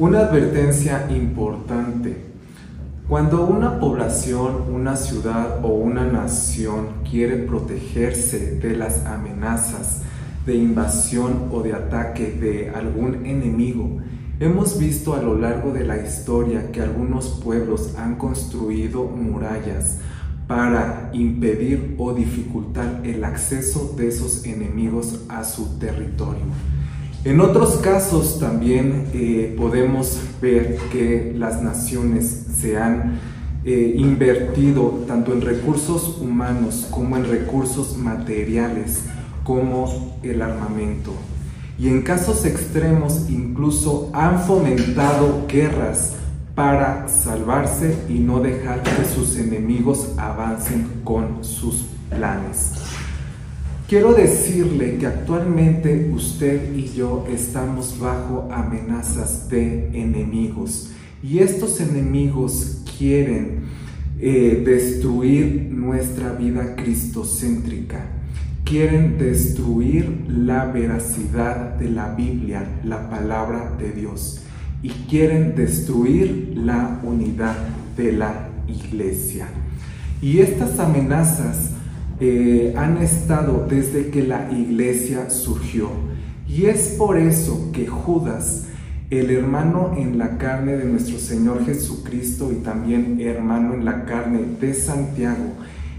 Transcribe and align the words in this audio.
Una 0.00 0.20
advertencia 0.20 1.08
importante. 1.10 2.16
Cuando 3.08 3.44
una 3.44 3.80
población, 3.80 4.72
una 4.72 4.94
ciudad 4.96 5.58
o 5.64 5.70
una 5.70 6.04
nación 6.04 7.02
quiere 7.10 7.38
protegerse 7.38 8.60
de 8.60 8.76
las 8.76 9.04
amenazas 9.06 10.02
de 10.46 10.54
invasión 10.54 11.48
o 11.50 11.64
de 11.64 11.72
ataque 11.72 12.30
de 12.30 12.70
algún 12.70 13.26
enemigo, 13.26 13.98
hemos 14.38 14.78
visto 14.78 15.14
a 15.14 15.20
lo 15.20 15.36
largo 15.36 15.72
de 15.72 15.84
la 15.84 15.96
historia 15.96 16.70
que 16.70 16.80
algunos 16.80 17.40
pueblos 17.42 17.96
han 17.98 18.18
construido 18.18 19.02
murallas 19.02 19.98
para 20.46 21.10
impedir 21.12 21.96
o 21.98 22.14
dificultar 22.14 23.00
el 23.02 23.24
acceso 23.24 23.96
de 23.96 24.06
esos 24.06 24.46
enemigos 24.46 25.24
a 25.28 25.42
su 25.42 25.76
territorio. 25.80 26.44
En 27.24 27.40
otros 27.40 27.78
casos 27.78 28.38
también 28.38 29.08
eh, 29.12 29.54
podemos 29.58 30.20
ver 30.40 30.78
que 30.92 31.34
las 31.36 31.60
naciones 31.60 32.46
se 32.60 32.78
han 32.78 33.18
eh, 33.64 33.94
invertido 33.98 35.04
tanto 35.08 35.32
en 35.32 35.40
recursos 35.40 36.18
humanos 36.20 36.86
como 36.90 37.16
en 37.16 37.28
recursos 37.28 37.96
materiales, 37.96 39.02
como 39.42 40.16
el 40.22 40.42
armamento. 40.42 41.12
Y 41.76 41.88
en 41.88 42.02
casos 42.02 42.44
extremos 42.44 43.28
incluso 43.28 44.10
han 44.12 44.40
fomentado 44.40 45.44
guerras 45.48 46.14
para 46.54 47.08
salvarse 47.08 47.96
y 48.08 48.20
no 48.20 48.40
dejar 48.40 48.82
que 48.82 49.04
sus 49.04 49.36
enemigos 49.36 50.10
avancen 50.16 51.02
con 51.04 51.44
sus 51.44 51.84
planes. 52.10 52.72
Quiero 53.88 54.12
decirle 54.12 54.98
que 54.98 55.06
actualmente 55.06 56.10
usted 56.14 56.74
y 56.76 56.92
yo 56.92 57.26
estamos 57.32 57.98
bajo 57.98 58.46
amenazas 58.52 59.48
de 59.48 59.88
enemigos 59.98 60.90
y 61.22 61.38
estos 61.38 61.80
enemigos 61.80 62.82
quieren 62.98 63.60
eh, 64.20 64.62
destruir 64.62 65.70
nuestra 65.70 66.32
vida 66.32 66.76
cristocéntrica, 66.76 68.04
quieren 68.62 69.16
destruir 69.16 70.26
la 70.28 70.66
veracidad 70.66 71.76
de 71.76 71.88
la 71.88 72.14
Biblia, 72.14 72.68
la 72.84 73.08
palabra 73.08 73.74
de 73.78 73.92
Dios 73.92 74.42
y 74.82 74.90
quieren 74.90 75.56
destruir 75.56 76.52
la 76.54 77.00
unidad 77.02 77.56
de 77.96 78.12
la 78.12 78.50
iglesia. 78.68 79.48
Y 80.20 80.40
estas 80.40 80.78
amenazas 80.78 81.70
eh, 82.20 82.74
han 82.76 82.98
estado 82.98 83.66
desde 83.68 84.10
que 84.10 84.22
la 84.22 84.50
iglesia 84.50 85.30
surgió. 85.30 85.90
Y 86.48 86.66
es 86.66 86.94
por 86.98 87.18
eso 87.18 87.70
que 87.72 87.86
Judas, 87.86 88.66
el 89.10 89.30
hermano 89.30 89.94
en 89.96 90.18
la 90.18 90.38
carne 90.38 90.76
de 90.76 90.84
nuestro 90.84 91.18
Señor 91.18 91.64
Jesucristo 91.64 92.50
y 92.52 92.56
también 92.56 93.20
hermano 93.20 93.74
en 93.74 93.84
la 93.84 94.04
carne 94.04 94.40
de 94.60 94.74
Santiago, 94.74 95.54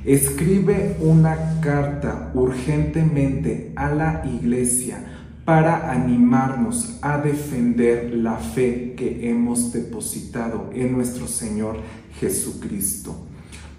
escribe 0.06 0.98
una 1.02 1.60
carta 1.62 2.32
urgentemente 2.34 3.72
a 3.76 3.94
la 3.94 4.24
iglesia 4.26 4.98
para 5.46 5.92
animarnos 5.92 7.00
a 7.02 7.18
defender 7.18 8.14
la 8.14 8.36
fe 8.36 8.94
que 8.96 9.30
hemos 9.30 9.74
depositado 9.74 10.70
en 10.74 10.92
nuestro 10.92 11.28
Señor 11.28 11.78
Jesucristo. 12.20 13.29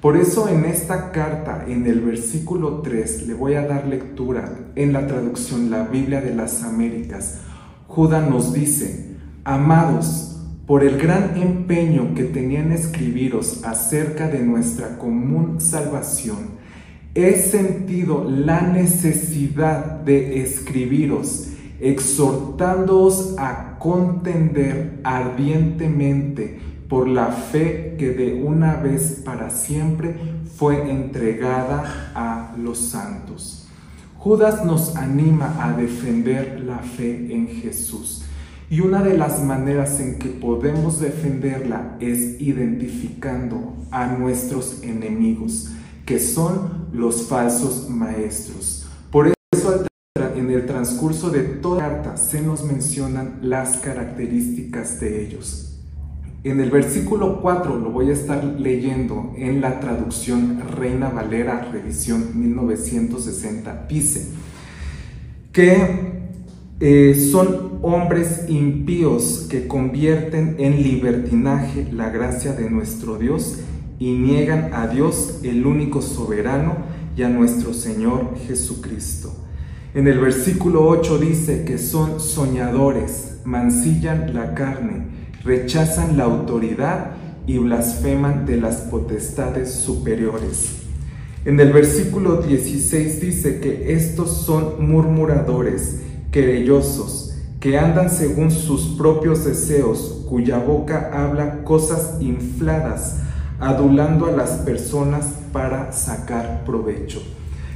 Por 0.01 0.17
eso 0.17 0.49
en 0.49 0.65
esta 0.65 1.13
carta, 1.13 1.67
en 1.69 1.87
el 1.87 2.01
versículo 2.01 2.81
3, 2.81 3.27
le 3.27 3.35
voy 3.35 3.53
a 3.53 3.67
dar 3.67 3.87
lectura 3.87 4.51
en 4.75 4.95
la 4.95 5.07
traducción 5.07 5.71
La 5.71 5.83
Biblia 5.85 6.23
de 6.23 6.35
las 6.35 6.63
Américas. 6.63 7.41
Judas 7.87 8.27
nos 8.29 8.55
dice, 8.55 9.17
amados, 9.45 10.41
por 10.67 10.85
el 10.85 10.97
gran 10.97 11.37
empeño 11.37 12.15
que 12.15 12.25
tenían 12.25 12.73
escribiros 12.73 13.63
acerca 13.63 14.29
de 14.29 14.39
nuestra 14.39 14.97
común 14.97 15.61
salvación, 15.61 16.61
he 17.15 17.35
sentido 17.35 18.25
la 18.25 18.63
necesidad 18.63 20.01
de 20.01 20.41
escribiros, 20.41 21.49
exhortándoos 21.79 23.35
a 23.37 23.77
contender 23.79 25.01
ardientemente 25.05 26.59
por 26.91 27.07
la 27.07 27.29
fe 27.29 27.95
que 27.97 28.11
de 28.11 28.43
una 28.43 28.75
vez 28.75 29.23
para 29.25 29.49
siempre 29.51 30.17
fue 30.57 30.91
entregada 30.91 32.11
a 32.17 32.57
los 32.59 32.79
santos. 32.79 33.69
Judas 34.19 34.65
nos 34.65 34.97
anima 34.97 35.65
a 35.65 35.73
defender 35.73 36.61
la 36.61 36.81
fe 36.81 37.33
en 37.33 37.47
Jesús. 37.47 38.25
Y 38.69 38.81
una 38.81 39.03
de 39.03 39.17
las 39.17 39.43
maneras 39.43 40.01
en 40.01 40.19
que 40.19 40.29
podemos 40.31 41.01
defenderla 41.01 41.97
es 42.01 42.41
identificando 42.41 43.77
a 43.93 44.09
nuestros 44.09 44.83
enemigos, 44.83 45.71
que 46.05 46.19
son 46.19 46.89
los 46.93 47.29
falsos 47.29 47.89
maestros. 47.89 48.89
Por 49.13 49.33
eso 49.53 49.85
en 50.17 50.51
el 50.51 50.67
transcurso 50.67 51.31
de 51.31 51.43
toda 51.43 51.89
la 51.89 52.03
carta 52.03 52.17
se 52.17 52.43
nos 52.43 52.65
mencionan 52.65 53.39
las 53.43 53.77
características 53.77 54.99
de 54.99 55.25
ellos. 55.25 55.70
En 56.43 56.59
el 56.59 56.71
versículo 56.71 57.43
4 57.43 57.77
lo 57.77 57.91
voy 57.91 58.09
a 58.09 58.15
estar 58.15 58.43
leyendo 58.43 59.35
en 59.37 59.61
la 59.61 59.79
traducción 59.79 60.63
Reina 60.75 61.11
Valera, 61.11 61.69
revisión 61.71 62.31
1960. 62.35 63.87
Dice 63.87 64.27
que 65.53 66.21
eh, 66.81 67.29
son 67.31 67.81
hombres 67.83 68.47
impíos 68.49 69.49
que 69.51 69.67
convierten 69.67 70.57
en 70.59 70.83
libertinaje 70.83 71.87
la 71.93 72.09
gracia 72.09 72.55
de 72.55 72.71
nuestro 72.71 73.19
Dios 73.19 73.59
y 73.99 74.13
niegan 74.13 74.71
a 74.73 74.87
Dios, 74.87 75.41
el 75.43 75.67
único 75.67 76.01
soberano, 76.01 76.77
y 77.19 77.23
a 77.23 77.29
nuestro 77.29 77.75
Señor 77.75 78.39
Jesucristo. 78.47 79.31
En 79.93 80.09
el 80.09 80.19
versículo 80.19 80.89
8 80.89 81.19
dice 81.19 81.65
que 81.67 81.77
son 81.77 82.19
soñadores, 82.19 83.41
mancillan 83.45 84.33
la 84.33 84.55
carne, 84.55 85.20
rechazan 85.45 86.17
la 86.17 86.25
autoridad 86.25 87.13
y 87.47 87.59
blasfeman 87.59 88.47
de 88.47 88.57
las 88.57 88.77
potestades 88.83 89.73
superiores. 89.73 90.81
En 91.45 91.59
el 91.59 91.73
versículo 91.73 92.43
16 92.43 93.21
dice 93.21 93.61
que 93.61 93.95
estos 93.95 94.43
son 94.43 94.87
murmuradores, 94.87 96.01
querellosos, 96.31 97.35
que 97.61 97.79
andan 97.79 98.11
según 98.11 98.51
sus 98.51 98.97
propios 98.99 99.45
deseos, 99.45 100.25
cuya 100.29 100.59
boca 100.59 101.11
habla 101.13 101.65
cosas 101.65 102.21
infladas, 102.21 103.17
adulando 103.59 104.27
a 104.27 104.33
las 104.33 104.51
personas 104.51 105.27
para 105.53 105.93
sacar 105.93 106.65
provecho. 106.65 107.23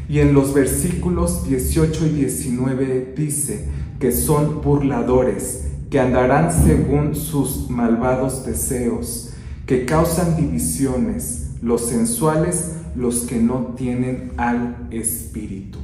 Y 0.08 0.20
en 0.20 0.34
los 0.34 0.52
versículos 0.52 1.48
18 1.48 2.06
y 2.06 2.10
19 2.10 3.14
dice 3.16 3.66
que 3.98 4.12
son 4.12 4.60
burladores, 4.60 5.64
que 5.94 6.00
andarán 6.00 6.50
según 6.50 7.14
sus 7.14 7.70
malvados 7.70 8.44
deseos, 8.44 9.30
que 9.64 9.86
causan 9.86 10.36
divisiones, 10.36 11.50
los 11.62 11.86
sensuales, 11.86 12.72
los 12.96 13.20
que 13.20 13.36
no 13.36 13.74
tienen 13.76 14.32
al 14.36 14.88
Espíritu. 14.90 15.78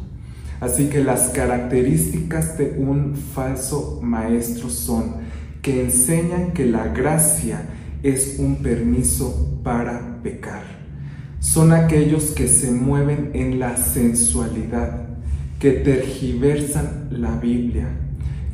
Así 0.60 0.88
que 0.88 1.04
las 1.04 1.28
características 1.28 2.58
de 2.58 2.74
un 2.76 3.14
falso 3.14 4.00
maestro 4.02 4.68
son 4.68 5.14
que 5.62 5.80
enseñan 5.80 6.54
que 6.54 6.66
la 6.66 6.88
gracia 6.88 7.68
es 8.02 8.40
un 8.40 8.56
permiso 8.56 9.60
para 9.62 10.20
pecar. 10.24 10.64
Son 11.38 11.72
aquellos 11.72 12.32
que 12.32 12.48
se 12.48 12.72
mueven 12.72 13.30
en 13.34 13.60
la 13.60 13.76
sensualidad, 13.76 15.02
que 15.60 15.70
tergiversan 15.70 17.06
la 17.12 17.36
Biblia, 17.36 18.09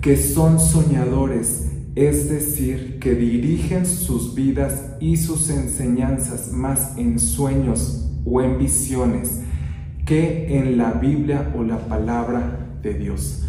que 0.07 0.17
son 0.17 0.61
soñadores, 0.61 1.67
es 1.97 2.29
decir, 2.29 3.01
que 3.01 3.17
dirigen 3.17 3.85
sus 3.85 4.37
vidas 4.37 4.93
y 5.01 5.17
sus 5.17 5.51
enseñanzas 5.51 6.53
más 6.53 6.97
en 6.97 7.19
sueños 7.19 8.09
o 8.25 8.41
en 8.41 8.57
visiones 8.57 9.41
que 10.05 10.61
en 10.61 10.79
la 10.79 10.93
Biblia 10.93 11.53
o 11.59 11.65
la 11.65 11.89
palabra 11.89 12.79
de 12.85 12.95
Dios. 12.95 13.43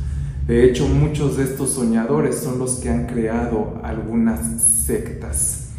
De 0.47 0.65
hecho, 0.65 0.87
muchos 0.87 1.37
de 1.37 1.43
estos 1.43 1.73
soñadores 1.73 2.39
son 2.39 2.57
los 2.57 2.77
que 2.77 2.89
han 2.89 3.05
creado 3.05 3.79
algunas 3.83 4.59
sectas. 4.63 5.73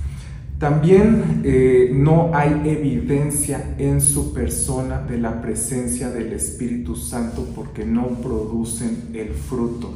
También 0.60 1.42
eh, 1.42 1.90
no 1.92 2.30
hay 2.32 2.52
evidencia 2.66 3.74
en 3.78 4.00
su 4.00 4.32
persona 4.32 5.00
de 5.00 5.18
la 5.18 5.42
presencia 5.42 6.10
del 6.10 6.32
Espíritu 6.32 6.94
Santo 6.94 7.48
porque 7.56 7.84
no 7.84 8.10
producen 8.22 9.08
el 9.12 9.30
fruto. 9.30 9.92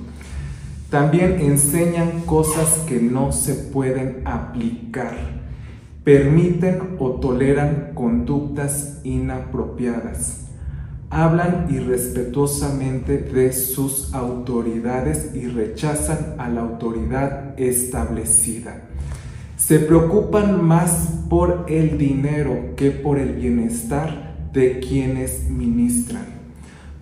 También 0.92 1.40
enseñan 1.40 2.20
cosas 2.26 2.84
que 2.86 3.00
no 3.00 3.32
se 3.32 3.54
pueden 3.54 4.20
aplicar. 4.26 5.16
Permiten 6.04 6.96
o 6.98 7.12
toleran 7.12 7.92
conductas 7.94 9.00
inapropiadas. 9.02 10.50
hablan 11.08 11.68
irrespetuosamente 11.70 13.18
de 13.18 13.54
sus 13.54 14.12
autoridades 14.12 15.34
y 15.34 15.46
rechazan 15.46 16.36
a 16.36 16.50
la 16.50 16.60
autoridad 16.60 17.58
establecida. 17.58 18.82
Se 19.56 19.78
preocupan 19.78 20.62
más 20.62 21.24
por 21.30 21.64
el 21.68 21.96
dinero 21.96 22.74
que 22.76 22.90
por 22.90 23.18
el 23.18 23.32
bienestar 23.34 24.50
de 24.52 24.80
quienes 24.80 25.48
ministran. 25.48 26.26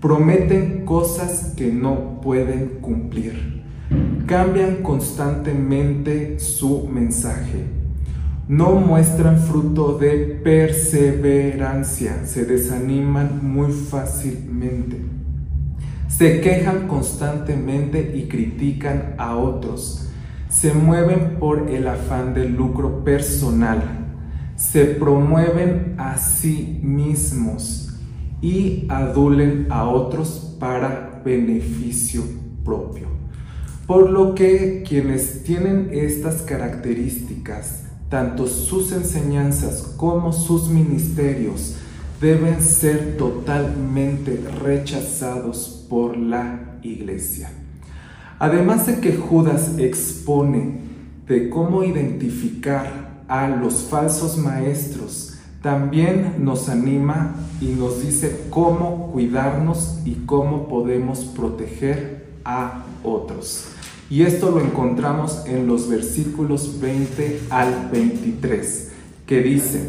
Prometen 0.00 0.84
cosas 0.84 1.54
que 1.56 1.72
no 1.72 2.20
pueden 2.20 2.78
cumplir. 2.80 3.60
Cambian 4.30 4.76
constantemente 4.76 6.38
su 6.38 6.86
mensaje. 6.86 7.66
No 8.46 8.76
muestran 8.76 9.38
fruto 9.38 9.98
de 9.98 10.40
perseverancia. 10.44 12.24
Se 12.26 12.44
desaniman 12.44 13.40
muy 13.42 13.72
fácilmente. 13.72 14.98
Se 16.06 16.40
quejan 16.40 16.86
constantemente 16.86 18.12
y 18.14 18.28
critican 18.28 19.16
a 19.18 19.36
otros 19.36 20.06
se 20.50 20.74
mueven 20.74 21.36
por 21.38 21.70
el 21.70 21.86
afán 21.86 22.34
del 22.34 22.56
lucro 22.56 23.04
personal, 23.04 23.82
se 24.56 24.84
promueven 24.84 25.94
a 25.96 26.18
sí 26.18 26.80
mismos 26.82 28.00
y 28.42 28.84
adulen 28.88 29.68
a 29.70 29.84
otros 29.84 30.56
para 30.58 31.22
beneficio 31.24 32.24
propio. 32.64 33.19
Por 33.90 34.08
lo 34.08 34.36
que 34.36 34.84
quienes 34.88 35.42
tienen 35.42 35.90
estas 35.90 36.42
características, 36.42 37.82
tanto 38.08 38.46
sus 38.46 38.92
enseñanzas 38.92 39.82
como 39.96 40.32
sus 40.32 40.68
ministerios, 40.68 41.74
deben 42.20 42.62
ser 42.62 43.16
totalmente 43.16 44.40
rechazados 44.62 45.86
por 45.90 46.16
la 46.16 46.78
iglesia. 46.84 47.50
Además 48.38 48.86
de 48.86 49.00
que 49.00 49.16
Judas 49.16 49.72
expone 49.78 50.82
de 51.26 51.50
cómo 51.50 51.82
identificar 51.82 53.24
a 53.26 53.48
los 53.48 53.82
falsos 53.82 54.38
maestros, 54.38 55.34
también 55.62 56.36
nos 56.38 56.68
anima 56.68 57.34
y 57.60 57.70
nos 57.70 58.00
dice 58.00 58.42
cómo 58.50 59.10
cuidarnos 59.10 59.98
y 60.04 60.12
cómo 60.26 60.68
podemos 60.68 61.24
proteger 61.24 62.30
a 62.44 62.84
otros. 63.02 63.64
Y 64.10 64.22
esto 64.22 64.50
lo 64.50 64.60
encontramos 64.60 65.44
en 65.46 65.68
los 65.68 65.88
versículos 65.88 66.80
20 66.80 67.42
al 67.48 67.88
23, 67.92 68.90
que 69.24 69.40
dice, 69.40 69.88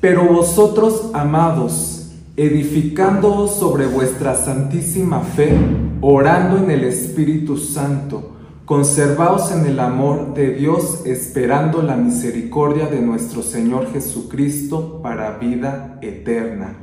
pero 0.00 0.24
vosotros, 0.26 1.10
amados, 1.12 2.12
edificando 2.36 3.48
sobre 3.48 3.86
vuestra 3.86 4.36
santísima 4.36 5.20
fe, 5.20 5.52
orando 6.00 6.58
en 6.58 6.70
el 6.70 6.84
Espíritu 6.84 7.56
Santo, 7.56 8.36
conservaos 8.64 9.50
en 9.50 9.66
el 9.66 9.80
amor 9.80 10.34
de 10.34 10.52
Dios, 10.52 11.00
esperando 11.06 11.82
la 11.82 11.96
misericordia 11.96 12.86
de 12.86 13.00
nuestro 13.00 13.42
Señor 13.42 13.92
Jesucristo 13.92 15.00
para 15.02 15.38
vida 15.38 15.98
eterna. 16.02 16.76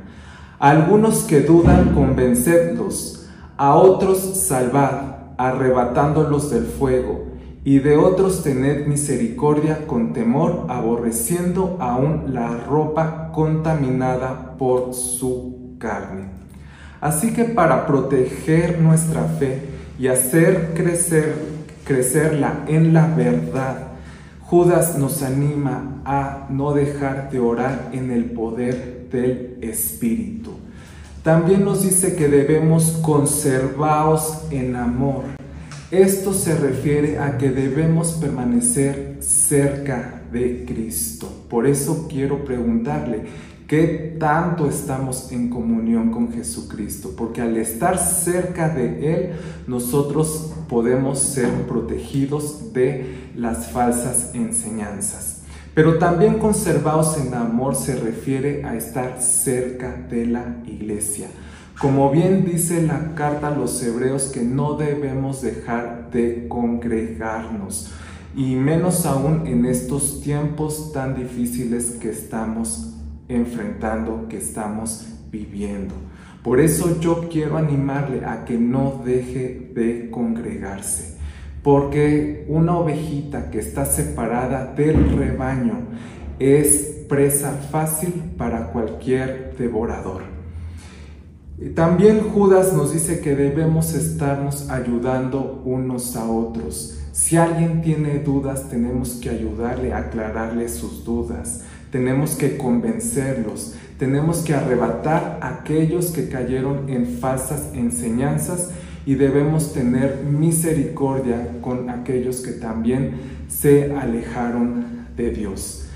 A 0.58 0.68
algunos 0.68 1.22
que 1.22 1.40
dudan, 1.40 1.94
convencedlos, 1.94 3.26
a 3.56 3.76
otros 3.76 4.18
salvad, 4.18 5.13
arrebatándolos 5.38 6.50
del 6.50 6.64
fuego, 6.64 7.26
y 7.64 7.78
de 7.78 7.96
otros 7.96 8.42
tened 8.42 8.86
misericordia 8.86 9.86
con 9.86 10.12
temor, 10.12 10.66
aborreciendo 10.68 11.78
aún 11.80 12.34
la 12.34 12.58
ropa 12.58 13.30
contaminada 13.32 14.56
por 14.58 14.92
su 14.92 15.76
carne. 15.78 16.26
Así 17.00 17.32
que 17.32 17.44
para 17.44 17.86
proteger 17.86 18.80
nuestra 18.80 19.24
fe 19.24 19.62
y 19.98 20.08
hacer 20.08 20.72
crecer, 20.74 21.34
crecerla 21.84 22.64
en 22.66 22.92
la 22.92 23.06
verdad, 23.06 23.88
Judas 24.40 24.98
nos 24.98 25.22
anima 25.22 26.02
a 26.04 26.46
no 26.50 26.74
dejar 26.74 27.30
de 27.30 27.40
orar 27.40 27.90
en 27.92 28.10
el 28.10 28.26
poder 28.26 29.08
del 29.10 29.58
Espíritu. 29.62 30.63
También 31.24 31.64
nos 31.64 31.82
dice 31.82 32.16
que 32.16 32.28
debemos 32.28 32.98
conservaos 33.00 34.42
en 34.50 34.76
amor. 34.76 35.24
Esto 35.90 36.34
se 36.34 36.54
refiere 36.54 37.18
a 37.18 37.38
que 37.38 37.50
debemos 37.50 38.12
permanecer 38.12 39.16
cerca 39.20 40.20
de 40.30 40.66
Cristo. 40.66 41.26
Por 41.48 41.66
eso 41.66 42.08
quiero 42.10 42.44
preguntarle, 42.44 43.22
¿Qué 43.66 44.16
tanto 44.20 44.68
estamos 44.68 45.32
en 45.32 45.48
comunión 45.48 46.10
con 46.10 46.30
Jesucristo? 46.30 47.14
Porque 47.16 47.40
al 47.40 47.56
estar 47.56 47.96
cerca 47.96 48.68
de 48.68 49.14
Él, 49.14 49.30
nosotros 49.66 50.52
podemos 50.68 51.18
ser 51.18 51.48
protegidos 51.66 52.74
de 52.74 53.30
las 53.34 53.70
falsas 53.70 54.32
enseñanzas. 54.34 55.33
Pero 55.74 55.98
también 55.98 56.38
conservados 56.38 57.18
en 57.18 57.34
amor 57.34 57.74
se 57.74 57.96
refiere 57.96 58.64
a 58.64 58.76
estar 58.76 59.20
cerca 59.20 60.06
de 60.08 60.26
la 60.26 60.62
iglesia. 60.66 61.28
Como 61.80 62.10
bien 62.10 62.44
dice 62.44 62.82
la 62.82 63.14
carta 63.14 63.48
a 63.48 63.56
los 63.56 63.82
hebreos 63.82 64.30
que 64.32 64.42
no 64.42 64.74
debemos 64.76 65.42
dejar 65.42 66.10
de 66.12 66.46
congregarnos 66.46 67.90
y 68.36 68.54
menos 68.54 69.04
aún 69.06 69.46
en 69.46 69.64
estos 69.64 70.20
tiempos 70.20 70.92
tan 70.92 71.16
difíciles 71.16 71.98
que 72.00 72.10
estamos 72.10 72.94
enfrentando, 73.28 74.28
que 74.28 74.38
estamos 74.38 75.06
viviendo. 75.30 75.94
Por 76.44 76.60
eso 76.60 77.00
yo 77.00 77.28
quiero 77.28 77.56
animarle 77.56 78.24
a 78.24 78.44
que 78.44 78.58
no 78.58 79.02
deje 79.04 79.72
de 79.74 80.10
congregarse, 80.10 81.13
porque 81.64 82.44
una 82.46 82.78
ovejita 82.78 83.50
que 83.50 83.58
está 83.58 83.84
separada 83.84 84.72
del 84.76 85.18
rebaño 85.18 85.88
es 86.38 87.04
presa 87.08 87.52
fácil 87.72 88.12
para 88.38 88.68
cualquier 88.68 89.56
devorador. 89.58 90.22
También 91.74 92.20
Judas 92.20 92.72
nos 92.72 92.92
dice 92.92 93.20
que 93.20 93.34
debemos 93.34 93.94
estarnos 93.94 94.70
ayudando 94.70 95.62
unos 95.64 96.14
a 96.14 96.30
otros. 96.30 97.00
Si 97.10 97.36
alguien 97.36 97.82
tiene 97.82 98.20
dudas, 98.20 98.68
tenemos 98.68 99.14
que 99.14 99.30
ayudarle 99.30 99.92
a 99.92 99.98
aclararle 99.98 100.68
sus 100.68 101.04
dudas 101.04 101.64
tenemos 101.94 102.34
que 102.34 102.56
convencerlos, 102.56 103.76
tenemos 104.00 104.38
que 104.38 104.52
arrebatar 104.52 105.38
a 105.40 105.60
aquellos 105.60 106.06
que 106.06 106.28
cayeron 106.28 106.88
en 106.88 107.06
falsas 107.06 107.68
enseñanzas 107.72 108.70
y 109.06 109.14
debemos 109.14 109.72
tener 109.72 110.24
misericordia 110.24 111.60
con 111.60 111.90
aquellos 111.90 112.40
que 112.40 112.52
también 112.52 113.12
se 113.48 113.94
alejaron 113.94 115.06
de 115.16 115.30
Dios. 115.30 115.86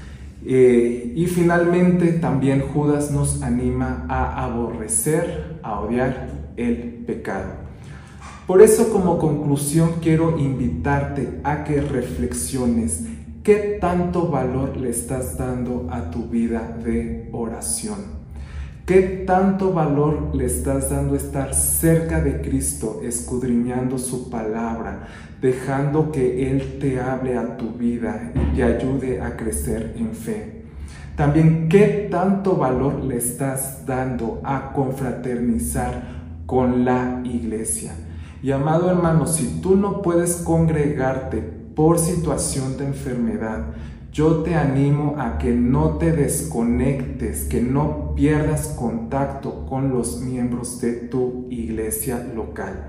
Eh, 0.44 1.12
y 1.16 1.26
finalmente 1.26 2.12
también 2.12 2.60
Judas 2.60 3.10
nos 3.10 3.42
anima 3.42 4.06
a 4.08 4.44
aborrecer, 4.44 5.58
a 5.62 5.80
odiar 5.80 6.28
el 6.56 7.04
pecado. 7.06 7.68
Por 8.46 8.62
eso 8.62 8.90
como 8.90 9.18
conclusión 9.18 9.94
quiero 10.00 10.38
invitarte 10.38 11.40
a 11.44 11.64
que 11.64 11.80
reflexiones 11.80 13.04
¿Qué 13.48 13.78
tanto 13.80 14.28
valor 14.28 14.76
le 14.76 14.90
estás 14.90 15.38
dando 15.38 15.88
a 15.90 16.10
tu 16.10 16.28
vida 16.28 16.76
de 16.84 17.30
oración? 17.32 18.17
¿Qué 18.88 19.02
tanto 19.26 19.74
valor 19.74 20.34
le 20.34 20.46
estás 20.46 20.88
dando 20.88 21.14
estar 21.14 21.52
cerca 21.52 22.22
de 22.22 22.40
Cristo, 22.40 23.02
escudriñando 23.04 23.98
su 23.98 24.30
palabra, 24.30 25.08
dejando 25.42 26.10
que 26.10 26.50
Él 26.50 26.78
te 26.80 26.98
hable 26.98 27.36
a 27.36 27.58
tu 27.58 27.72
vida 27.72 28.32
y 28.34 28.56
te 28.56 28.64
ayude 28.64 29.20
a 29.20 29.36
crecer 29.36 29.92
en 29.98 30.14
fe? 30.14 30.62
También, 31.16 31.68
¿qué 31.68 32.08
tanto 32.10 32.56
valor 32.56 33.04
le 33.04 33.18
estás 33.18 33.84
dando 33.84 34.40
a 34.42 34.72
confraternizar 34.72 36.04
con 36.46 36.86
la 36.86 37.20
iglesia? 37.24 37.92
Y 38.42 38.52
amado 38.52 38.90
hermano, 38.90 39.26
si 39.26 39.60
tú 39.60 39.76
no 39.76 40.00
puedes 40.00 40.36
congregarte 40.36 41.42
por 41.42 41.98
situación 41.98 42.78
de 42.78 42.86
enfermedad, 42.86 43.66
yo 44.18 44.38
te 44.38 44.56
animo 44.56 45.14
a 45.16 45.38
que 45.38 45.52
no 45.52 45.90
te 45.90 46.10
desconectes, 46.10 47.44
que 47.44 47.60
no 47.60 48.16
pierdas 48.16 48.74
contacto 48.76 49.64
con 49.66 49.90
los 49.90 50.20
miembros 50.22 50.80
de 50.80 50.94
tu 50.94 51.46
iglesia 51.50 52.26
local. 52.34 52.88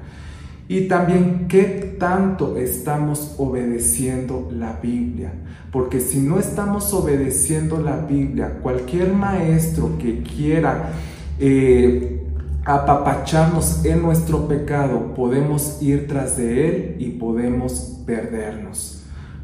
Y 0.68 0.88
también 0.88 1.46
qué 1.48 1.96
tanto 2.00 2.58
estamos 2.58 3.36
obedeciendo 3.38 4.50
la 4.52 4.80
Biblia. 4.82 5.32
Porque 5.72 6.00
si 6.00 6.20
no 6.20 6.40
estamos 6.40 6.92
obedeciendo 6.96 7.80
la 7.80 7.98
Biblia, 7.98 8.58
cualquier 8.64 9.14
maestro 9.14 10.00
que 10.00 10.24
quiera 10.24 10.94
eh, 11.40 12.24
apapacharnos 12.66 13.86
en 13.86 14.02
nuestro 14.02 14.48
pecado, 14.48 15.14
podemos 15.14 15.80
ir 15.80 16.08
tras 16.08 16.38
de 16.38 16.70
él 16.70 16.96
y 16.98 17.10
podemos 17.12 18.00
perdernos. 18.08 18.99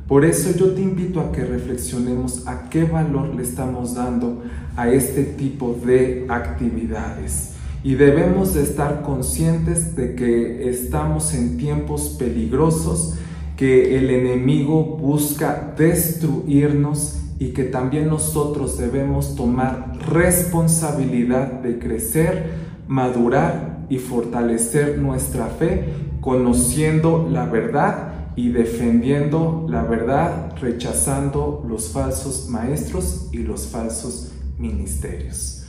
Por 0.07 0.23
eso 0.23 0.55
yo 0.55 0.71
te 0.73 0.81
invito 0.81 1.19
a 1.19 1.31
que 1.31 1.43
reflexionemos 1.43 2.47
a 2.47 2.69
qué 2.69 2.83
valor 2.83 3.33
le 3.33 3.41
estamos 3.41 3.95
dando 3.95 4.43
a 4.75 4.89
este 4.89 5.23
tipo 5.23 5.75
de 5.83 6.25
actividades. 6.29 7.51
y 7.83 7.93
debemos 7.93 8.55
de 8.55 8.63
estar 8.63 9.03
conscientes 9.03 9.95
de 9.95 10.15
que 10.15 10.67
estamos 10.67 11.35
en 11.35 11.55
tiempos 11.57 12.15
peligrosos, 12.17 13.13
que 13.57 13.99
el 13.99 14.09
enemigo 14.09 14.83
busca 14.83 15.75
destruirnos 15.77 17.19
y 17.37 17.49
que 17.49 17.63
también 17.63 18.07
nosotros 18.07 18.79
debemos 18.79 19.35
tomar 19.35 19.99
responsabilidad 20.09 21.61
de 21.61 21.77
crecer, 21.77 22.53
madurar 22.87 23.85
y 23.87 23.99
fortalecer 23.99 24.97
nuestra 24.97 25.45
fe 25.45 25.85
conociendo 26.21 27.29
la 27.31 27.45
verdad 27.45 28.14
y 28.35 28.49
defendiendo 28.49 29.65
la 29.69 29.83
verdad, 29.83 30.55
rechazando 30.59 31.63
los 31.67 31.89
falsos 31.89 32.47
maestros 32.49 33.29
y 33.31 33.39
los 33.39 33.67
falsos 33.67 34.31
ministerios. 34.57 35.65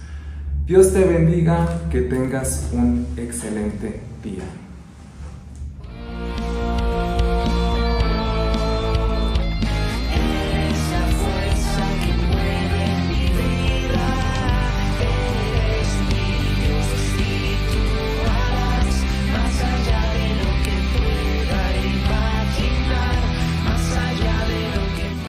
Dios 0.66 0.92
te 0.92 1.04
bendiga, 1.04 1.88
que 1.90 2.02
tengas 2.02 2.70
un 2.72 3.06
excelente 3.16 4.00
día. 4.22 4.42